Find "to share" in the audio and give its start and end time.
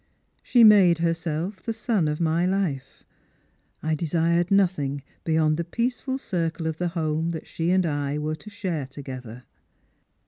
8.33-8.87